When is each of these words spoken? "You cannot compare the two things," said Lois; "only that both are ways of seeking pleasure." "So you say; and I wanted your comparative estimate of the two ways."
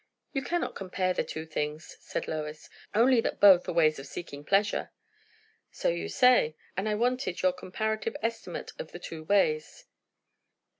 "You 0.33 0.41
cannot 0.41 0.73
compare 0.73 1.13
the 1.13 1.23
two 1.23 1.45
things," 1.45 1.95
said 1.99 2.27
Lois; 2.27 2.71
"only 2.95 3.21
that 3.21 3.39
both 3.39 3.69
are 3.69 3.73
ways 3.73 3.99
of 3.99 4.07
seeking 4.07 4.43
pleasure." 4.43 4.89
"So 5.69 5.89
you 5.89 6.09
say; 6.09 6.55
and 6.75 6.89
I 6.89 6.95
wanted 6.95 7.43
your 7.43 7.53
comparative 7.53 8.15
estimate 8.23 8.71
of 8.79 8.93
the 8.93 8.99
two 8.99 9.23
ways." 9.23 9.85